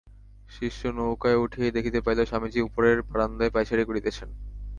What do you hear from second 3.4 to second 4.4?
পায়চারি করিতেছেন।